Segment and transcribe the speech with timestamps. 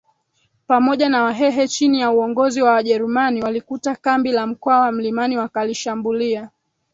[0.67, 6.49] pamoja na Wahehe chini ya uongozi wa Wajerumani walikuta kambi la Mkwawa mlimani wakalishambulia